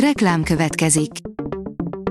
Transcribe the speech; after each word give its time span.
Reklám 0.00 0.42
következik. 0.42 1.10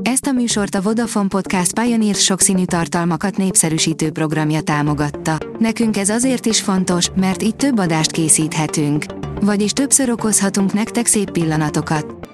Ezt 0.01 0.25
a 0.25 0.31
műsort 0.31 0.75
a 0.75 0.81
Vodafone 0.81 1.27
Podcast 1.27 1.79
Pioneer 1.79 2.15
sokszínű 2.15 2.65
tartalmakat 2.65 3.37
népszerűsítő 3.37 4.11
programja 4.11 4.61
támogatta. 4.61 5.37
Nekünk 5.59 5.97
ez 5.97 6.09
azért 6.09 6.45
is 6.45 6.61
fontos, 6.61 7.09
mert 7.15 7.43
így 7.43 7.55
több 7.55 7.77
adást 7.77 8.11
készíthetünk. 8.11 9.05
Vagyis 9.41 9.71
többször 9.71 10.09
okozhatunk 10.09 10.73
nektek 10.73 11.05
szép 11.05 11.31
pillanatokat. 11.31 12.29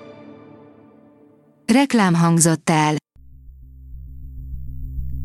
Reklám 1.73 2.13
hangzott 2.13 2.69
el. 2.69 2.95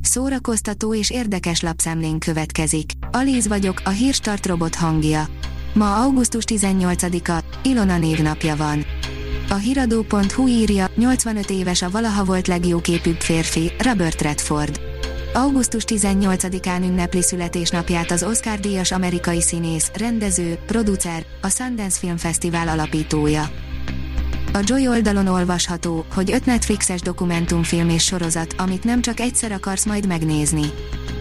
Szórakoztató 0.00 0.94
és 0.94 1.10
érdekes 1.10 1.60
lapszemlén 1.60 2.18
következik. 2.18 2.90
Alíz 3.10 3.48
vagyok, 3.48 3.80
a 3.84 3.90
hírstart 3.90 4.46
robot 4.46 4.74
hangja. 4.74 5.24
Ma 5.74 6.02
augusztus 6.02 6.44
18-a, 6.46 7.44
Ilona 7.62 7.98
névnapja 7.98 8.56
van. 8.56 8.84
A 9.48 9.54
hiradó.hu 9.54 10.48
írja, 10.48 10.90
85 10.96 11.50
éves 11.50 11.82
a 11.82 11.90
valaha 11.90 12.24
volt 12.24 12.46
legjóképűbb 12.46 13.20
férfi, 13.20 13.72
Robert 13.78 14.22
Redford. 14.22 14.80
Augusztus 15.34 15.82
18-án 15.86 16.82
ünnepli 16.82 17.22
születésnapját 17.22 18.10
az 18.10 18.22
Oscar-díjas 18.22 18.92
amerikai 18.92 19.40
színész, 19.40 19.90
rendező, 19.94 20.58
producer, 20.66 21.26
a 21.42 21.48
Sundance 21.48 21.98
Film 21.98 22.16
Festival 22.16 22.68
alapítója. 22.68 23.50
A 24.52 24.58
Joy 24.64 24.88
oldalon 24.88 25.26
olvasható, 25.26 26.04
hogy 26.14 26.32
öt 26.32 26.46
Netflixes 26.46 27.00
dokumentumfilm 27.00 27.88
és 27.88 28.04
sorozat, 28.04 28.54
amit 28.58 28.84
nem 28.84 29.00
csak 29.00 29.20
egyszer 29.20 29.52
akarsz 29.52 29.84
majd 29.84 30.06
megnézni. 30.06 30.66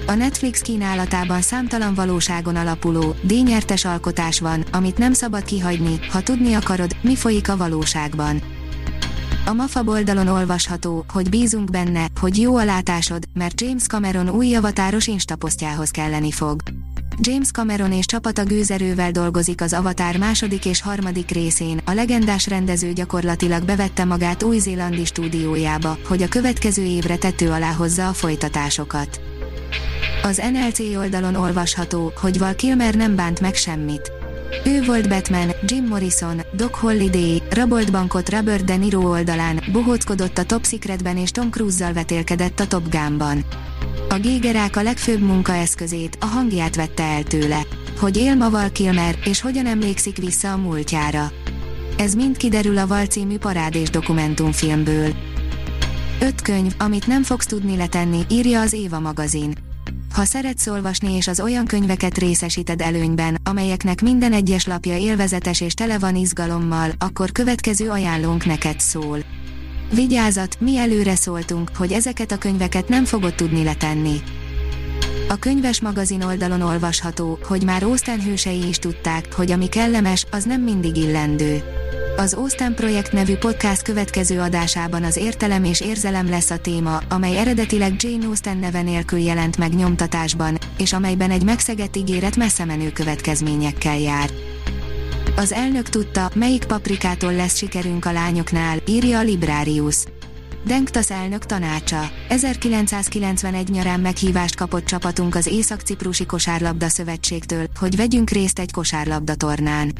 A 0.07 0.13
Netflix 0.13 0.61
kínálatában 0.61 1.41
számtalan 1.41 1.93
valóságon 1.93 2.55
alapuló, 2.55 3.15
díjnyertes 3.21 3.85
alkotás 3.85 4.39
van, 4.39 4.65
amit 4.71 4.97
nem 4.97 5.13
szabad 5.13 5.43
kihagyni, 5.43 5.99
ha 6.11 6.21
tudni 6.21 6.53
akarod, 6.53 6.95
mi 7.01 7.15
folyik 7.15 7.49
a 7.49 7.57
valóságban. 7.57 8.41
A 9.45 9.53
MAFA 9.53 9.83
oldalon 9.85 10.27
olvasható, 10.27 11.05
hogy 11.13 11.29
bízunk 11.29 11.69
benne, 11.69 12.07
hogy 12.19 12.37
jó 12.37 12.57
a 12.57 12.65
látásod, 12.65 13.23
mert 13.33 13.61
James 13.61 13.83
Cameron 13.83 14.29
új 14.29 14.47
javatáros 14.47 15.07
instaposztjához 15.07 15.89
kelleni 15.89 16.31
fog. 16.31 16.61
James 17.19 17.51
Cameron 17.51 17.91
és 17.91 18.05
csapata 18.05 18.43
gőzerővel 18.43 19.11
dolgozik 19.11 19.61
az 19.61 19.73
Avatar 19.73 20.15
második 20.15 20.65
és 20.65 20.81
harmadik 20.81 21.29
részén, 21.29 21.81
a 21.85 21.91
legendás 21.91 22.47
rendező 22.47 22.93
gyakorlatilag 22.93 23.65
bevette 23.65 24.05
magát 24.05 24.43
új-zélandi 24.43 25.05
stúdiójába, 25.05 25.97
hogy 26.07 26.23
a 26.23 26.27
következő 26.27 26.83
évre 26.83 27.17
tető 27.17 27.49
alá 27.49 27.71
hozza 27.71 28.07
a 28.07 28.13
folytatásokat. 28.13 29.19
Az 30.25 30.41
NLC 30.51 30.79
oldalon 30.79 31.35
olvasható, 31.35 32.11
hogy 32.15 32.39
Val 32.39 32.55
Kilmer 32.55 32.95
nem 32.95 33.15
bánt 33.15 33.39
meg 33.39 33.55
semmit. 33.55 34.11
Ő 34.65 34.83
volt 34.83 35.09
Batman, 35.09 35.51
Jim 35.65 35.85
Morrison, 35.85 36.41
Doc 36.53 36.79
Holliday, 36.79 37.41
rabolt 37.49 37.91
bankot 37.91 38.29
Robert 38.29 38.63
De 38.63 38.75
Niro 38.75 39.09
oldalán, 39.09 39.63
bohóckodott 39.71 40.37
a 40.37 40.43
Top 40.43 40.65
Secretben 40.65 41.17
és 41.17 41.31
Tom 41.31 41.49
Cruise-zal 41.49 41.93
vetélkedett 41.93 42.59
a 42.59 42.67
Top 42.67 42.89
Gun-ban. 42.89 43.45
A 44.09 44.17
gégerák 44.19 44.75
a 44.75 44.81
legfőbb 44.81 45.19
munkaeszközét, 45.19 46.17
a 46.19 46.25
hangját 46.25 46.75
vette 46.75 47.03
el 47.03 47.23
tőle. 47.23 47.61
Hogy 47.99 48.17
él 48.17 48.35
ma 48.35 48.49
Val 48.49 48.71
Kilmer, 48.71 49.15
és 49.25 49.41
hogyan 49.41 49.65
emlékszik 49.65 50.17
vissza 50.17 50.51
a 50.51 50.57
múltjára. 50.57 51.31
Ez 51.97 52.13
mind 52.13 52.37
kiderül 52.37 52.77
a 52.77 52.87
Val 52.87 53.05
című 53.05 53.37
parádés 53.37 53.89
dokumentumfilmből. 53.89 55.13
Öt 56.19 56.41
könyv, 56.41 56.73
amit 56.77 57.07
nem 57.07 57.23
fogsz 57.23 57.45
tudni 57.45 57.75
letenni, 57.77 58.21
írja 58.29 58.61
az 58.61 58.73
Éva 58.73 58.99
magazin. 58.99 59.64
Ha 60.15 60.25
szeretsz 60.25 60.67
olvasni 60.67 61.13
és 61.13 61.27
az 61.27 61.39
olyan 61.39 61.65
könyveket 61.65 62.17
részesíted 62.17 62.81
előnyben, 62.81 63.37
amelyeknek 63.43 64.01
minden 64.01 64.33
egyes 64.33 64.65
lapja 64.65 64.97
élvezetes 64.97 65.61
és 65.61 65.73
tele 65.73 65.99
van 65.99 66.15
izgalommal, 66.15 66.91
akkor 66.97 67.31
következő 67.31 67.89
ajánlónk 67.89 68.45
neked 68.45 68.79
szól. 68.79 69.19
Vigyázat, 69.93 70.59
mi 70.59 70.77
előre 70.77 71.15
szóltunk, 71.15 71.71
hogy 71.77 71.91
ezeket 71.91 72.31
a 72.31 72.37
könyveket 72.37 72.87
nem 72.87 73.05
fogod 73.05 73.35
tudni 73.35 73.63
letenni. 73.63 74.15
A 75.29 75.35
könyves 75.35 75.81
magazin 75.81 76.21
oldalon 76.21 76.61
olvasható, 76.61 77.39
hogy 77.43 77.63
már 77.63 77.83
Ósztán 77.83 78.21
hősei 78.21 78.67
is 78.67 78.77
tudták, 78.77 79.33
hogy 79.33 79.51
ami 79.51 79.67
kellemes, 79.67 80.25
az 80.31 80.43
nem 80.43 80.61
mindig 80.61 80.95
illendő. 80.95 81.63
Az 82.17 82.35
Ósztán 82.35 82.73
Projekt 82.73 83.11
nevű 83.11 83.35
podcast 83.35 83.81
következő 83.81 84.39
adásában 84.39 85.03
az 85.03 85.17
értelem 85.17 85.63
és 85.63 85.81
érzelem 85.81 86.29
lesz 86.29 86.49
a 86.49 86.57
téma, 86.57 86.99
amely 87.09 87.37
eredetileg 87.37 87.93
Jane 87.97 88.25
Austen 88.25 88.57
neve 88.57 88.81
nélkül 88.81 89.19
jelent 89.19 89.57
meg 89.57 89.73
nyomtatásban, 89.73 90.57
és 90.77 90.93
amelyben 90.93 91.31
egy 91.31 91.43
megszegett 91.43 91.95
ígéret 91.95 92.35
messze 92.35 92.65
menő 92.65 92.91
következményekkel 92.91 93.99
jár. 93.99 94.29
Az 95.35 95.51
elnök 95.51 95.89
tudta, 95.89 96.29
melyik 96.35 96.65
paprikától 96.65 97.33
lesz 97.33 97.57
sikerünk 97.57 98.05
a 98.05 98.11
lányoknál, 98.11 98.77
írja 98.87 99.19
a 99.19 99.23
Librarius. 99.23 100.03
Denktasz 100.65 101.11
elnök 101.11 101.45
tanácsa. 101.45 102.11
1991 102.29 103.69
nyarán 103.69 103.99
meghívást 103.99 104.55
kapott 104.55 104.85
csapatunk 104.85 105.35
az 105.35 105.47
Észak-Ciprusi 105.47 106.25
Kosárlabda 106.25 106.89
Szövetségtől, 106.89 107.67
hogy 107.79 107.95
vegyünk 107.95 108.29
részt 108.29 108.59
egy 108.59 108.71
kosárlabda 108.71 109.35
tornán. 109.35 109.93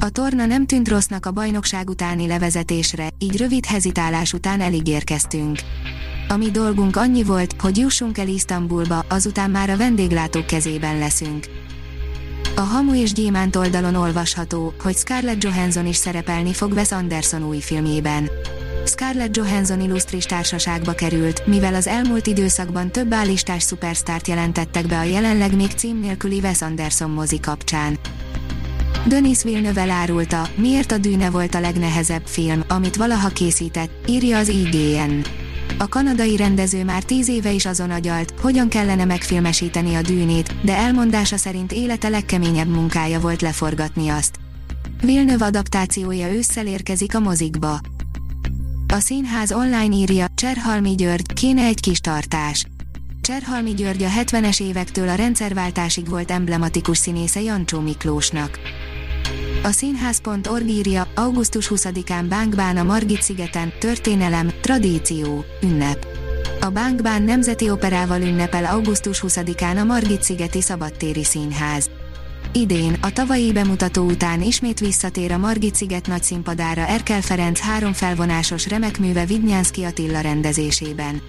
A 0.00 0.08
torna 0.10 0.46
nem 0.46 0.66
tűnt 0.66 0.88
rossznak 0.88 1.26
a 1.26 1.30
bajnokság 1.30 1.88
utáni 1.88 2.26
levezetésre, 2.26 3.08
így 3.18 3.36
rövid 3.36 3.64
hezitálás 3.64 4.32
után 4.32 4.60
elég 4.60 4.88
érkeztünk. 4.88 5.58
A 6.28 6.36
mi 6.36 6.50
dolgunk 6.50 6.96
annyi 6.96 7.22
volt, 7.22 7.54
hogy 7.58 7.76
jussunk 7.76 8.18
el 8.18 8.28
Isztambulba, 8.28 9.04
azután 9.08 9.50
már 9.50 9.70
a 9.70 9.76
vendéglátók 9.76 10.46
kezében 10.46 10.98
leszünk. 10.98 11.46
A 12.56 12.60
Hamu 12.60 12.94
és 12.94 13.12
Gyémánt 13.12 13.56
oldalon 13.56 13.94
olvasható, 13.94 14.74
hogy 14.82 14.96
Scarlett 14.96 15.42
Johansson 15.42 15.86
is 15.86 15.96
szerepelni 15.96 16.52
fog 16.52 16.72
Wes 16.72 16.92
Anderson 16.92 17.44
új 17.44 17.60
filmjében. 17.60 18.30
Scarlett 18.86 19.36
Johansson 19.36 19.80
illusztris 19.80 20.24
társaságba 20.24 20.92
került, 20.92 21.46
mivel 21.46 21.74
az 21.74 21.86
elmúlt 21.86 22.26
időszakban 22.26 22.90
több 22.92 23.12
állistás 23.12 23.62
szupersztárt 23.62 24.28
jelentettek 24.28 24.86
be 24.86 24.98
a 24.98 25.02
jelenleg 25.02 25.56
még 25.56 25.70
cím 25.70 26.00
nélküli 26.00 26.38
Wes 26.38 26.62
Anderson 26.62 27.10
mozi 27.10 27.40
kapcsán. 27.40 27.98
Denis 29.08 29.42
Villeneuve 29.42 29.80
elárulta, 29.80 30.48
miért 30.54 30.92
a 30.92 30.98
Dűne 30.98 31.30
volt 31.30 31.54
a 31.54 31.60
legnehezebb 31.60 32.26
film, 32.26 32.64
amit 32.68 32.96
valaha 32.96 33.28
készített, 33.28 33.90
írja 34.08 34.38
az 34.38 34.48
IGN. 34.48 35.20
A 35.78 35.88
kanadai 35.88 36.36
rendező 36.36 36.84
már 36.84 37.02
tíz 37.02 37.28
éve 37.28 37.50
is 37.50 37.66
azon 37.66 37.90
agyalt, 37.90 38.34
hogyan 38.40 38.68
kellene 38.68 39.04
megfilmesíteni 39.04 39.94
a 39.94 40.02
dűnét, 40.02 40.64
de 40.64 40.76
elmondása 40.76 41.36
szerint 41.36 41.72
élete 41.72 42.08
legkeményebb 42.08 42.68
munkája 42.68 43.20
volt 43.20 43.42
leforgatni 43.42 44.08
azt. 44.08 44.36
Villeneuve 45.00 45.44
adaptációja 45.44 46.32
ősszel 46.32 46.66
érkezik 46.66 47.14
a 47.14 47.20
mozikba. 47.20 47.80
A 48.88 48.98
színház 48.98 49.52
online 49.52 49.94
írja, 49.94 50.26
Cserhalmi 50.34 50.94
György, 50.94 51.32
kéne 51.32 51.64
egy 51.64 51.80
kis 51.80 52.00
tartás. 52.00 52.66
Cserhalmi 53.20 53.74
György 53.74 54.02
a 54.02 54.08
70-es 54.08 54.62
évektől 54.62 55.08
a 55.08 55.14
rendszerváltásig 55.14 56.08
volt 56.08 56.30
emblematikus 56.30 56.98
színésze 56.98 57.42
Jancsó 57.42 57.80
Miklósnak. 57.80 58.58
A 59.62 59.70
színház.org 59.70 60.68
írja, 60.68 61.08
augusztus 61.14 61.70
20-án 61.74 62.24
Bánkbán 62.28 62.76
a 62.76 62.82
Margit 62.82 63.22
szigeten, 63.22 63.72
történelem, 63.78 64.50
tradíció, 64.60 65.44
ünnep. 65.62 66.06
A 66.60 66.68
Bánkbán 66.68 67.22
Nemzeti 67.22 67.70
Operával 67.70 68.20
ünnepel 68.20 68.64
augusztus 68.64 69.22
20-án 69.26 69.80
a 69.80 69.84
Margit 69.84 70.22
szigeti 70.22 70.60
Szabadtéri 70.60 71.24
Színház. 71.24 71.90
Idén, 72.52 72.96
a 73.00 73.12
tavalyi 73.12 73.52
bemutató 73.52 74.04
után 74.04 74.42
ismét 74.42 74.80
visszatér 74.80 75.32
a 75.32 75.38
Margit 75.38 75.74
sziget 75.74 76.06
nagyszínpadára 76.06 76.86
Erkel 76.86 77.20
Ferenc 77.20 77.60
három 77.60 77.92
felvonásos 77.92 78.68
remekműve 78.68 79.24
Vidnyánszki 79.24 79.82
Attila 79.82 80.20
rendezésében. 80.20 81.22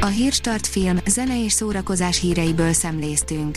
A 0.00 0.06
Hírstart 0.06 0.66
film, 0.66 0.98
zene 1.06 1.44
és 1.44 1.52
szórakozás 1.52 2.20
híreiből 2.20 2.72
szemléztünk. 2.72 3.56